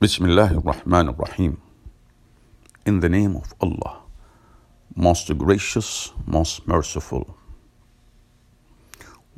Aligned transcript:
Bismillah 0.00 0.62
ar-Rahim. 0.64 1.60
In 2.86 3.00
the 3.00 3.08
name 3.08 3.34
of 3.34 3.52
Allah, 3.60 4.02
most 4.94 5.36
gracious, 5.36 6.12
most 6.24 6.68
merciful. 6.68 7.36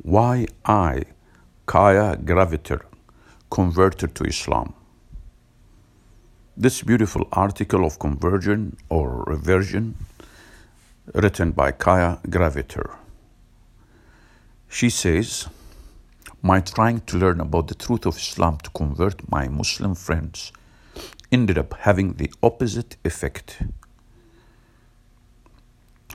Why 0.03 0.45
I, 0.63 1.05
Kaya 1.65 2.15
Gravitter, 2.15 2.81
converted 3.49 4.13
to 4.13 4.23
Islam. 4.25 4.75
This 6.55 6.83
beautiful 6.83 7.27
article 7.31 7.83
of 7.83 7.97
conversion 7.97 8.77
or 8.87 9.23
reversion, 9.25 9.95
written 11.15 11.53
by 11.53 11.71
Kaya 11.71 12.19
Gravitter. 12.27 12.97
She 14.69 14.91
says, 14.91 15.47
My 16.43 16.59
trying 16.59 17.01
to 17.01 17.17
learn 17.17 17.39
about 17.39 17.67
the 17.67 17.75
truth 17.75 18.07
of 18.07 18.17
Islam 18.17 18.57
to 18.63 18.71
convert 18.71 19.29
my 19.29 19.47
Muslim 19.47 19.93
friends 19.93 20.51
ended 21.31 21.57
up 21.57 21.75
having 21.81 22.13
the 22.13 22.33
opposite 22.41 22.97
effect. 23.05 23.61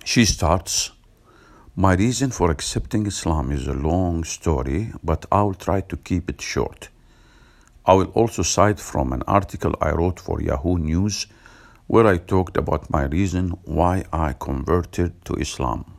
She 0.05 0.25
starts, 0.25 0.91
My 1.77 1.95
reason 1.95 2.33
for 2.33 2.51
accepting 2.51 3.07
Islam 3.07 3.53
is 3.53 3.69
a 3.69 3.73
long 3.73 4.25
story, 4.25 4.93
but 5.05 5.27
I 5.31 5.43
will 5.43 5.55
try 5.55 5.81
to 5.83 5.97
keep 5.97 6.29
it 6.29 6.41
short. 6.41 6.89
I 7.85 7.95
will 7.95 8.11
also 8.11 8.43
cite 8.43 8.81
from 8.81 9.13
an 9.13 9.23
article 9.29 9.75
I 9.81 9.93
wrote 9.93 10.19
for 10.19 10.43
Yahoo 10.43 10.79
News 10.79 11.29
where 11.87 12.07
I 12.07 12.19
talked 12.19 12.57
about 12.57 12.91
my 12.91 13.05
reason 13.05 13.51
why 13.65 14.05
I 14.13 14.33
converted 14.33 15.25
to 15.27 15.35
Islam. 15.35 15.96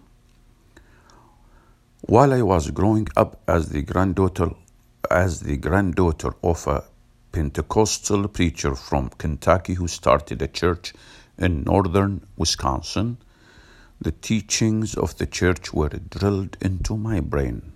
While 2.09 2.33
I 2.33 2.41
was 2.41 2.71
growing 2.71 3.09
up 3.17 3.41
as 3.49 3.67
the 3.67 3.81
granddaughter 3.81 4.51
as 5.11 5.41
the 5.41 5.57
granddaughter 5.57 6.33
of 6.41 6.65
a 6.65 6.85
Pentecostal 7.33 8.29
preacher 8.29 8.75
from 8.75 9.09
Kentucky 9.09 9.73
who 9.73 9.89
started 9.89 10.41
a 10.41 10.47
church 10.47 10.93
in 11.37 11.63
northern 11.63 12.25
Wisconsin, 12.37 13.17
the 13.99 14.13
teachings 14.13 14.95
of 14.95 15.17
the 15.17 15.25
church 15.25 15.73
were 15.73 15.89
drilled 15.89 16.55
into 16.61 16.95
my 16.95 17.19
brain. 17.19 17.73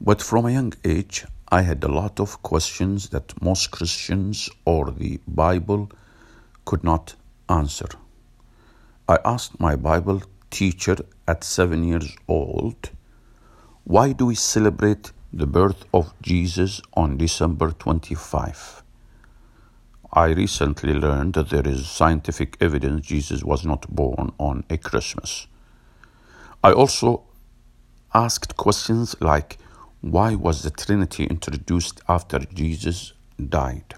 But 0.00 0.20
from 0.20 0.46
a 0.46 0.50
young 0.50 0.72
age, 0.84 1.24
I 1.52 1.62
had 1.62 1.84
a 1.84 1.94
lot 2.00 2.18
of 2.18 2.42
questions 2.42 3.10
that 3.10 3.40
most 3.40 3.70
Christians 3.70 4.50
or 4.64 4.90
the 4.90 5.20
Bible 5.28 5.88
could 6.64 6.82
not 6.82 7.14
answer. 7.48 7.90
I 9.08 9.20
asked 9.24 9.60
my 9.60 9.76
Bible 9.76 10.22
teacher 10.52 10.98
at 11.28 11.44
seven 11.44 11.84
years 11.84 12.16
old, 12.28 12.90
Why 13.84 14.12
do 14.12 14.26
we 14.26 14.36
celebrate 14.36 15.12
the 15.32 15.46
birth 15.46 15.84
of 15.94 16.14
Jesus 16.22 16.80
on 16.94 17.18
December 17.18 17.72
25? 17.72 18.84
I 20.12 20.26
recently 20.28 20.94
learned 20.94 21.34
that 21.34 21.50
there 21.50 21.66
is 21.68 21.88
scientific 21.88 22.56
evidence 22.60 23.06
Jesus 23.06 23.44
was 23.44 23.64
not 23.64 23.90
born 23.94 24.32
on 24.38 24.64
a 24.70 24.78
Christmas. 24.78 25.48
I 26.64 26.72
also 26.72 27.24
asked 28.14 28.56
questions 28.56 29.16
like, 29.20 29.58
why 30.02 30.34
was 30.36 30.62
the 30.62 30.70
Trinity 30.70 31.24
introduced 31.26 32.00
after 32.08 32.40
Jesus 32.40 33.14
died? 33.48 33.94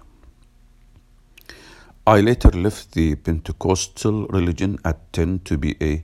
I 2.07 2.21
later 2.21 2.51
left 2.51 2.93
the 2.93 3.15
Pentecostal 3.15 4.27
religion 4.27 4.79
at 4.85 5.13
10 5.13 5.41
to 5.45 5.57
be 5.57 5.75
a 5.81 6.03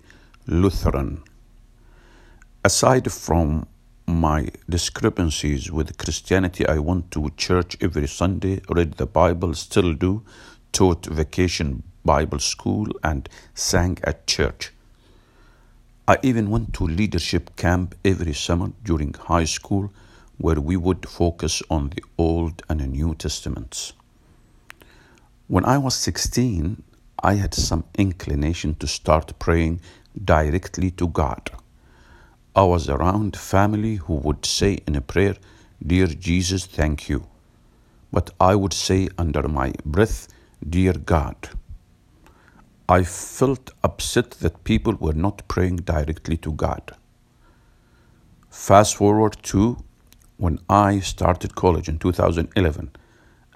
Lutheran. 0.52 1.24
Aside 2.66 3.10
from 3.10 3.68
my 4.06 4.50
discrepancies 4.70 5.72
with 5.72 5.98
Christianity, 5.98 6.68
I 6.68 6.78
went 6.78 7.10
to 7.12 7.32
church 7.38 7.78
every 7.80 8.06
Sunday, 8.10 8.62
read 8.68 8.96
the 8.96 9.06
Bible, 9.06 9.54
still 9.54 9.94
do, 9.94 10.24
taught 10.74 11.06
vacation 11.06 11.84
Bible 12.04 12.40
school, 12.40 12.88
and 13.02 13.30
sang 13.54 14.00
at 14.04 14.28
church. 14.28 14.74
I 16.06 16.18
even 16.22 16.50
went 16.50 16.74
to 16.74 16.84
leadership 16.84 17.56
camp 17.56 17.96
every 18.04 18.34
summer 18.34 18.74
during 18.84 19.14
high 19.14 19.46
school 19.46 19.94
where 20.38 20.59
we 20.59 20.75
would 20.75 21.08
focus 21.08 21.64
on 21.70 21.92
the 21.92 22.04
Old 22.18 22.62
and 22.68 22.86
New 22.92 23.16
Testaments. 23.16 23.94
When 25.48 25.64
I 25.64 25.78
was 25.78 25.96
16, 25.96 26.84
I 27.24 27.36
had 27.36 27.54
some 27.54 27.86
inclination 27.98 28.75
to 28.75 28.88
start 28.88 29.38
praying 29.40 29.80
directly 30.26 30.92
to 30.92 31.08
God. 31.08 31.52
I 32.56 32.64
was 32.64 32.90
around 32.90 33.38
family 33.38 33.96
who 33.96 34.16
would 34.16 34.46
say 34.46 34.80
in 34.88 34.96
a 34.96 35.02
prayer, 35.02 35.36
Dear 35.86 36.08
Jesus, 36.08 36.66
thank 36.66 37.10
you. 37.10 37.28
But 38.12 38.30
I 38.40 38.56
would 38.56 38.74
say 38.74 39.10
under 39.18 39.48
my 39.48 39.74
breath, 39.86 40.28
Dear 40.68 40.94
God. 40.94 41.50
I 42.90 43.04
felt 43.04 43.72
upset 43.84 44.32
that 44.42 44.66
people 44.66 44.96
were 44.96 45.14
not 45.14 45.48
praying 45.48 45.78
directly 45.78 46.36
to 46.38 46.52
God. 46.52 46.94
Fast 48.50 48.96
forward 48.98 49.38
to 49.44 49.78
when 50.38 50.60
I 50.70 51.00
started 51.00 51.56
college 51.56 51.88
in 51.88 52.00
2011, 52.00 52.92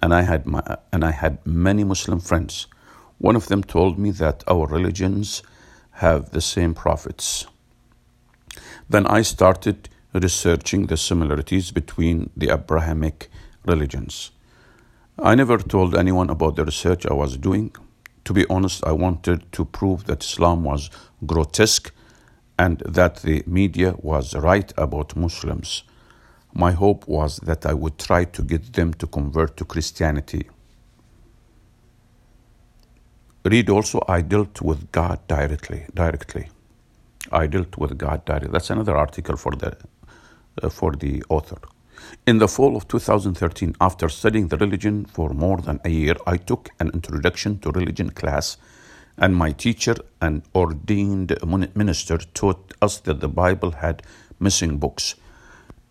and 0.01 0.13
I 0.13 0.21
had 0.21 0.45
my, 0.45 0.63
and 0.93 1.03
I 1.03 1.11
had 1.11 1.45
many 1.45 1.83
Muslim 1.83 2.21
friends. 2.21 2.67
One 3.17 3.35
of 3.35 3.47
them 3.47 3.63
told 3.63 3.99
me 3.99 4.11
that 4.11 4.43
our 4.47 4.67
religions 4.67 5.43
have 5.95 6.31
the 6.31 6.41
same 6.41 6.73
prophets. 6.73 7.45
Then 8.89 9.05
I 9.07 9.21
started 9.23 9.89
researching 10.13 10.87
the 10.87 10.97
similarities 10.97 11.71
between 11.71 12.29
the 12.37 12.49
Abrahamic 12.49 13.29
religions. 13.65 14.31
I 15.19 15.35
never 15.35 15.57
told 15.57 15.95
anyone 15.95 16.29
about 16.29 16.55
the 16.55 16.65
research 16.65 17.05
I 17.05 17.13
was 17.13 17.37
doing 17.37 17.71
to 18.25 18.33
be 18.33 18.45
honest, 18.49 18.83
I 18.85 18.91
wanted 18.91 19.51
to 19.53 19.65
prove 19.65 20.05
that 20.05 20.23
Islam 20.23 20.63
was 20.63 20.89
grotesque 21.25 21.91
and 22.57 22.79
that 22.79 23.17
the 23.17 23.43
media 23.45 23.95
was 23.99 24.35
right 24.35 24.73
about 24.77 25.15
Muslims. 25.15 25.83
My 26.53 26.71
hope 26.71 27.07
was 27.07 27.37
that 27.37 27.65
I 27.65 27.73
would 27.73 27.99
try 27.99 28.25
to 28.25 28.41
get 28.41 28.73
them 28.73 28.93
to 28.95 29.07
convert 29.07 29.57
to 29.57 29.65
Christianity. 29.65 30.49
Read 33.45 33.69
also, 33.69 34.03
I 34.07 34.21
dealt 34.21 34.59
with 34.63 34.91
God 34.91 35.19
directly. 35.27 35.85
Directly, 35.93 36.49
I 37.31 37.45
dealt 37.45 37.77
with 37.77 37.95
God 37.95 38.25
directly. 38.25 38.49
That's 38.51 38.71
another 38.71 38.97
article 38.97 39.37
for 39.37 39.51
the 39.51 39.77
uh, 40.63 40.69
for 40.69 40.93
the 40.93 41.23
author. 41.29 41.59
In 42.25 42.39
the 42.39 42.47
fall 42.47 42.75
of 42.75 42.87
2013, 42.87 43.75
after 43.79 44.09
studying 44.09 44.47
the 44.47 44.57
religion 44.57 45.05
for 45.05 45.29
more 45.29 45.57
than 45.57 45.79
a 45.85 45.89
year, 45.89 46.15
I 46.25 46.37
took 46.37 46.69
an 46.79 46.89
introduction 46.89 47.59
to 47.59 47.69
religion 47.69 48.09
class, 48.09 48.57
and 49.15 49.35
my 49.35 49.51
teacher, 49.51 49.95
an 50.21 50.41
ordained 50.55 51.37
minister, 51.75 52.17
taught 52.17 52.73
us 52.81 52.97
that 53.01 53.19
the 53.19 53.29
Bible 53.29 53.73
had 53.73 54.01
missing 54.39 54.79
books. 54.79 55.13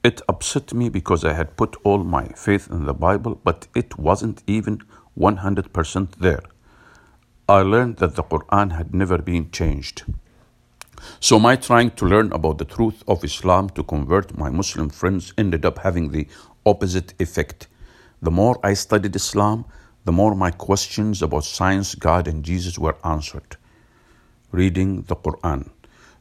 It 0.03 0.21
upset 0.29 0.75
me 0.75 0.89
because 0.89 1.25
I 1.25 1.35
had 1.35 1.57
put 1.57 1.77
all 1.85 2.03
my 2.03 2.27
faith 2.31 2.69
in 2.69 2.85
the 2.85 2.95
Bible, 2.95 3.41
but 3.45 3.69
it 3.77 3.97
wasn't 3.97 4.43
even 4.49 4.83
100% 5.17 6.17
there. 6.19 6.43
I 7.47 7.61
learned 7.61 7.99
that 7.99 8.15
the 8.17 8.23
Quran 8.23 8.73
had 8.73 8.95
never 8.95 9.19
been 9.19 9.51
changed. 9.51 10.05
So, 11.21 11.39
my 11.39 11.57
trying 11.57 11.91
to 11.91 12.07
learn 12.07 12.33
about 12.33 12.57
the 12.57 12.65
truth 12.65 13.05
of 13.07 13.23
Islam 13.23 13.69
to 13.71 13.83
convert 13.83 14.39
my 14.39 14.49
Muslim 14.49 14.89
friends 14.89 15.35
ended 15.37 15.67
up 15.67 15.81
having 15.81 16.09
the 16.11 16.27
opposite 16.65 17.13
effect. 17.21 17.69
The 18.23 18.31
more 18.31 18.59
I 18.63 18.73
studied 18.73 19.15
Islam, 19.15 19.67
the 20.07 20.13
more 20.13 20.35
my 20.35 20.53
questions 20.53 21.21
about 21.21 21.45
science, 21.45 21.95
God, 21.95 22.29
and 22.29 22.43
Jesus 22.43 22.79
were 22.79 22.97
answered. 23.05 23.59
Reading 24.51 25.03
the 25.03 25.17
Quran. 25.17 25.69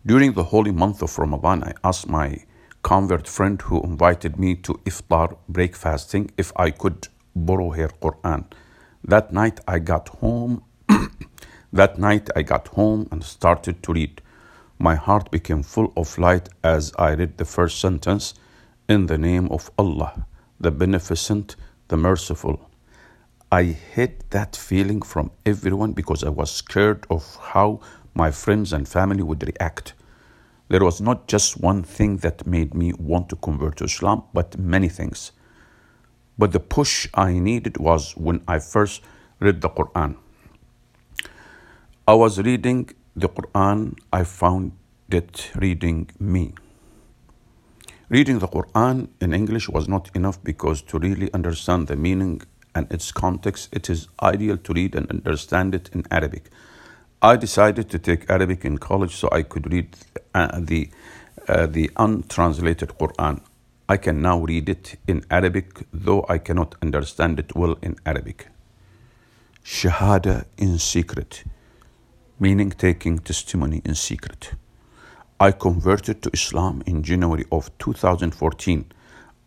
During 0.06 0.34
the 0.34 0.44
holy 0.44 0.74
month 0.74 1.02
of 1.02 1.18
Ramadan, 1.18 1.64
I 1.64 1.74
asked 1.86 2.10
my 2.10 2.44
convert 2.82 3.30
friend 3.30 3.62
who 3.62 3.82
invited 3.84 4.38
me 4.38 4.56
to 4.56 4.74
iftar 4.84 5.38
break 5.48 5.78
fasting 5.78 6.32
if 6.38 6.52
I 6.58 6.72
could 6.72 7.08
borrow 7.34 7.70
her 7.70 7.88
Quran. 8.02 8.44
That 9.06 9.32
night 9.32 9.62
I 9.66 9.80
got 9.80 10.10
home. 10.10 10.64
That 11.74 11.98
night 11.98 12.30
I 12.36 12.44
got 12.44 12.68
home 12.70 13.08
and 13.12 13.24
started 13.24 13.82
to 13.84 13.94
read. 13.94 14.22
My 14.78 14.94
heart 14.94 15.32
became 15.32 15.64
full 15.64 15.92
of 15.98 16.18
light 16.20 16.48
as 16.64 16.94
I 17.00 17.16
read 17.16 17.38
the 17.38 17.46
first 17.46 17.80
sentence 17.80 18.36
In 18.88 19.08
the 19.08 19.18
name 19.18 19.48
of 19.50 19.72
Allah, 19.78 20.26
the 20.60 20.72
Beneficent, 20.72 21.56
the 21.88 21.98
Merciful. 21.98 22.70
I 23.52 23.64
hid 23.64 24.24
that 24.30 24.56
feeling 24.56 25.02
from 25.02 25.32
everyone 25.46 25.94
because 25.94 26.24
I 26.24 26.30
was 26.30 26.52
scared 26.52 27.08
of 27.10 27.38
how 27.42 27.80
my 28.14 28.30
friends 28.30 28.72
and 28.72 28.88
family 28.88 29.24
would 29.24 29.42
react. 29.44 29.94
There 30.70 30.84
was 30.84 31.02
not 31.02 31.28
just 31.28 31.60
one 31.60 31.82
thing 31.82 32.18
that 32.18 32.46
made 32.46 32.76
me 32.76 32.94
want 32.94 33.30
to 33.30 33.36
convert 33.38 33.78
to 33.78 33.86
Islam, 33.86 34.24
but 34.34 34.60
many 34.60 34.90
things. 34.90 35.32
But 36.38 36.52
the 36.52 36.60
push 36.60 37.08
I 37.14 37.34
needed 37.34 37.78
was 37.78 38.16
when 38.16 38.44
I 38.48 38.60
first 38.60 39.02
read 39.40 39.62
the 39.62 39.70
Quran. 39.70 40.18
I 42.06 42.16
was 42.16 42.38
reading 42.38 42.90
the 43.16 43.30
Quran, 43.30 43.98
I 44.12 44.26
found 44.26 44.74
it 45.10 45.52
reading 45.56 46.10
me. 46.20 46.54
Reading 48.10 48.40
the 48.40 48.48
Quran 48.50 49.08
in 49.22 49.34
English 49.34 49.70
was 49.70 49.88
not 49.88 50.14
enough 50.14 50.44
because 50.44 50.82
to 50.82 51.00
really 51.00 51.32
understand 51.34 51.88
the 51.88 51.96
meaning 51.96 52.42
and 52.76 52.92
its 52.92 53.14
context, 53.14 53.70
it 53.72 53.90
is 53.90 54.10
ideal 54.22 54.58
to 54.58 54.74
read 54.74 54.96
and 54.96 55.10
understand 55.10 55.74
it 55.74 55.90
in 55.94 56.04
Arabic. 56.12 56.50
I 57.22 57.38
decided 57.38 57.90
to 57.92 58.00
take 58.00 58.30
Arabic 58.30 58.66
in 58.66 58.80
college 58.80 59.16
so 59.16 59.30
I 59.32 59.44
could 59.44 59.72
read 59.72 59.96
uh, 60.36 60.60
the, 60.60 60.90
uh, 61.48 61.68
the 61.68 61.90
untranslated 61.96 62.90
Quran. 63.00 63.40
I 63.88 63.96
can 63.96 64.22
now 64.22 64.40
read 64.40 64.68
it 64.68 65.00
in 65.08 65.24
Arabic, 65.32 65.88
though 65.94 66.26
I 66.28 66.38
cannot 66.40 66.76
understand 66.82 67.40
it 67.40 67.56
well 67.56 67.78
in 67.82 67.96
Arabic. 68.06 68.48
Shahada 69.64 70.44
in 70.58 70.78
secret, 70.80 71.46
meaning 72.40 72.72
taking 72.72 73.20
testimony 73.20 73.82
in 73.86 73.96
secret. 73.96 74.54
I 75.40 75.52
converted 75.52 76.22
to 76.22 76.30
Islam 76.34 76.84
in 76.86 77.04
January 77.04 77.46
of 77.52 77.76
2014. 77.78 78.86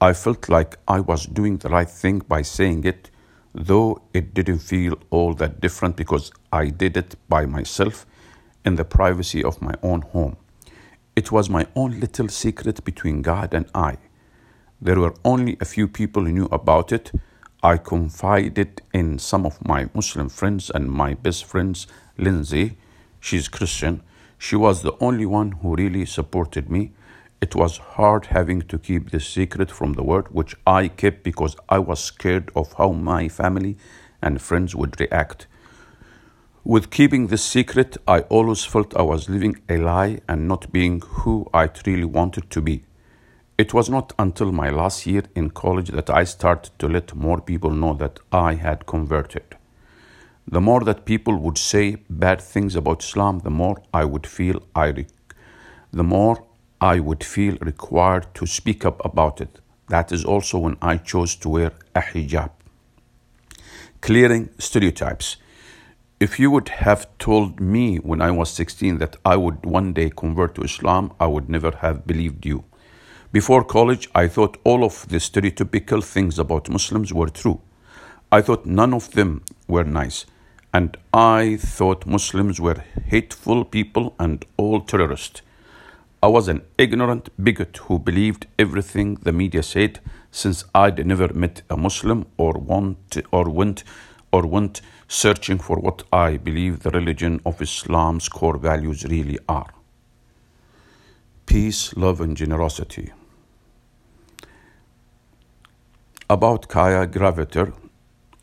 I 0.00 0.12
felt 0.12 0.48
like 0.48 0.78
I 0.86 1.00
was 1.00 1.26
doing 1.26 1.58
the 1.58 1.68
right 1.68 1.88
thing 1.88 2.20
by 2.20 2.42
saying 2.42 2.84
it, 2.84 3.10
though 3.54 4.02
it 4.12 4.34
didn't 4.34 4.58
feel 4.58 4.98
all 5.10 5.34
that 5.34 5.60
different 5.60 5.96
because 5.96 6.30
I 6.52 6.68
did 6.68 6.96
it 6.96 7.16
by 7.28 7.46
myself 7.46 8.06
in 8.64 8.76
the 8.76 8.84
privacy 8.84 9.42
of 9.42 9.62
my 9.62 9.74
own 9.82 10.02
home. 10.02 10.36
It 11.14 11.32
was 11.32 11.48
my 11.48 11.66
own 11.74 11.98
little 11.98 12.28
secret 12.28 12.84
between 12.84 13.22
God 13.22 13.54
and 13.54 13.66
I. 13.74 13.96
There 14.80 15.00
were 15.00 15.14
only 15.24 15.56
a 15.60 15.64
few 15.64 15.88
people 15.88 16.24
who 16.24 16.32
knew 16.32 16.48
about 16.52 16.92
it 16.92 17.10
I 17.62 17.78
confided 17.78 18.82
in 18.92 19.18
some 19.18 19.44
of 19.44 19.64
my 19.66 19.88
Muslim 19.92 20.28
friends 20.28 20.70
and 20.70 20.88
my 20.88 21.14
best 21.14 21.44
friends, 21.46 21.88
Lindsay. 22.18 22.76
She's 23.20 23.48
Christian. 23.48 24.02
She 24.38 24.56
was 24.56 24.82
the 24.82 24.96
only 25.00 25.26
one 25.26 25.52
who 25.52 25.76
really 25.76 26.06
supported 26.06 26.70
me. 26.70 26.92
It 27.40 27.54
was 27.54 27.78
hard 27.78 28.26
having 28.26 28.62
to 28.62 28.78
keep 28.78 29.10
this 29.10 29.28
secret 29.28 29.70
from 29.70 29.92
the 29.92 30.02
world, 30.02 30.28
which 30.30 30.54
I 30.66 30.88
kept 30.88 31.22
because 31.22 31.56
I 31.68 31.78
was 31.78 32.00
scared 32.02 32.50
of 32.56 32.72
how 32.74 32.92
my 32.92 33.28
family 33.28 33.76
and 34.22 34.40
friends 34.40 34.74
would 34.74 34.98
react. 34.98 35.46
With 36.64 36.90
keeping 36.90 37.28
this 37.28 37.44
secret, 37.44 37.96
I 38.08 38.20
always 38.22 38.64
felt 38.64 38.96
I 38.96 39.02
was 39.02 39.28
living 39.28 39.56
a 39.68 39.76
lie 39.76 40.20
and 40.28 40.48
not 40.48 40.72
being 40.72 41.00
who 41.00 41.48
I 41.54 41.70
really 41.86 42.04
wanted 42.04 42.50
to 42.50 42.60
be. 42.60 42.84
It 43.56 43.72
was 43.72 43.88
not 43.88 44.12
until 44.18 44.50
my 44.50 44.70
last 44.70 45.06
year 45.06 45.22
in 45.34 45.50
college 45.50 45.90
that 45.90 46.10
I 46.10 46.24
started 46.24 46.78
to 46.78 46.88
let 46.88 47.14
more 47.14 47.40
people 47.40 47.70
know 47.70 47.94
that 47.94 48.18
I 48.32 48.54
had 48.54 48.84
converted. 48.84 49.56
The 50.48 50.60
more 50.60 50.81
that 50.84 51.04
people 51.04 51.37
would 51.38 51.58
say 51.58 51.96
bad 52.08 52.40
things 52.40 52.76
about 52.76 53.02
Islam, 53.02 53.40
the 53.40 53.50
more 53.50 53.82
I 53.93 54.04
would 54.04 54.26
feel 54.26 54.62
I 54.76 55.06
the 55.93 56.04
more 56.04 56.44
I 56.81 57.00
would 57.00 57.25
feel 57.25 57.56
required 57.60 58.26
to 58.34 58.46
speak 58.46 58.84
up 58.84 59.04
about 59.04 59.40
it. 59.40 59.60
That 59.88 60.12
is 60.12 60.25
also 60.25 60.58
when 60.58 60.76
I 60.82 60.98
chose 60.98 61.34
to 61.37 61.48
wear 61.48 61.72
a 61.94 62.00
hijab. 62.00 62.50
Clearing 64.00 64.50
stereotypes. 64.58 65.37
If 66.20 66.38
you 66.38 66.50
would 66.50 66.69
have 66.69 67.06
told 67.19 67.60
me 67.60 67.96
when 67.96 68.20
I 68.20 68.31
was 68.31 68.50
16 68.50 68.99
that 68.99 69.16
I 69.25 69.37
would 69.37 69.64
one 69.64 69.92
day 69.92 70.10
convert 70.10 70.54
to 70.56 70.62
Islam, 70.62 71.12
I 71.19 71.26
would 71.26 71.49
never 71.49 71.72
have 71.81 72.06
believed 72.06 72.46
you. 72.46 72.64
Before 73.32 73.64
college, 73.64 74.08
I 74.14 74.28
thought 74.28 74.58
all 74.64 74.84
of 74.84 75.08
the 75.08 75.16
stereotypical 75.16 76.04
things 76.04 76.38
about 76.38 76.70
Muslims 76.70 77.12
were 77.12 77.28
true. 77.28 77.60
I 78.31 78.42
thought 78.42 78.66
none 78.66 78.94
of 78.94 79.10
them 79.12 79.42
were 79.66 79.84
nice. 79.84 80.26
And 80.76 80.94
I 81.14 81.56
thought 81.56 82.05
Muslims 82.05 82.61
were 82.61 82.84
hateful 83.06 83.64
people 83.64 84.14
and 84.19 84.44
all 84.58 84.82
terrorists. 84.82 85.40
I 86.23 86.26
was 86.26 86.49
an 86.49 86.61
ignorant 86.76 87.31
bigot 87.43 87.78
who 87.84 87.99
believed 87.99 88.46
everything 88.58 89.14
the 89.23 89.32
media 89.32 89.62
said 89.62 90.00
since 90.31 90.64
I'd 90.75 91.06
never 91.06 91.32
met 91.32 91.62
a 91.70 91.78
Muslim 91.78 92.26
or 92.37 92.52
want 92.73 93.17
or 93.32 93.49
went 93.49 93.84
or 94.31 94.46
went 94.46 94.82
searching 95.08 95.58
for 95.58 95.78
what 95.78 96.02
I 96.12 96.37
believe 96.37 96.81
the 96.81 96.90
religion 96.90 97.40
of 97.46 97.62
Islam's 97.62 98.28
core 98.28 98.58
values 98.58 99.06
really 99.06 99.38
are. 99.49 99.73
Peace, 101.46 101.96
love 101.96 102.20
and 102.20 102.37
generosity. 102.37 103.14
About 106.28 106.69
Kaya 106.69 107.06
Gravitter, 107.06 107.73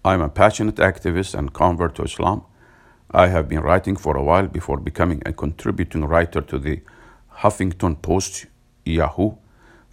I'm 0.05 0.19
a 0.19 0.27
passionate 0.27 0.75
activist 0.75 1.33
and 1.33 1.53
convert 1.53 1.95
to 1.95 2.03
Islam. 2.03 2.43
I 3.11 3.27
have 3.27 3.47
been 3.47 3.61
writing 3.61 3.95
for 3.95 4.17
a 4.17 4.23
while 4.23 4.47
before 4.47 4.77
becoming 4.77 5.21
a 5.25 5.31
contributing 5.31 6.03
writer 6.03 6.41
to 6.41 6.59
the 6.59 6.81
Huffington 7.37 8.01
Post, 8.01 8.47
Yahoo, 8.83 9.37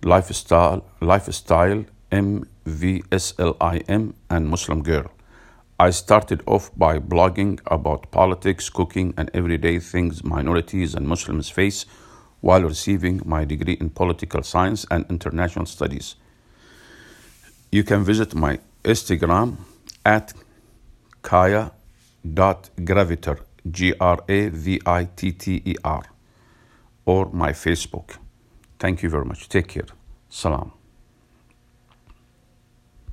Lifestyle, 0.02 0.84
Lifestyle, 1.00 1.84
MVSLIM, 2.10 4.14
and 4.28 4.48
Muslim 4.48 4.82
Girl. 4.82 5.12
I 5.78 5.90
started 5.90 6.42
off 6.44 6.76
by 6.76 6.98
blogging 6.98 7.60
about 7.68 8.10
politics, 8.10 8.68
cooking, 8.68 9.14
and 9.16 9.30
everyday 9.32 9.78
things 9.78 10.24
minorities 10.24 10.96
and 10.96 11.06
Muslims 11.06 11.50
face 11.50 11.86
while 12.40 12.62
receiving 12.62 13.22
my 13.24 13.44
degree 13.44 13.74
in 13.74 13.90
political 13.90 14.42
science 14.42 14.84
and 14.90 15.06
international 15.08 15.66
studies. 15.66 16.16
You 17.70 17.84
can 17.84 18.02
visit 18.02 18.34
my 18.34 18.58
Instagram 18.82 19.58
at 20.04 20.34
kaya.gravitter, 21.22 23.38
G 23.70 23.94
R 24.00 24.18
A 24.28 24.48
V 24.48 24.80
I 24.86 25.08
T 25.16 25.32
T 25.32 25.62
E 25.64 25.74
R, 25.84 26.02
or 27.06 27.30
my 27.32 27.52
Facebook. 27.52 28.18
Thank 28.78 29.02
you 29.02 29.10
very 29.10 29.24
much. 29.24 29.48
Take 29.48 29.68
care. 29.68 29.86
Salam. 30.28 30.79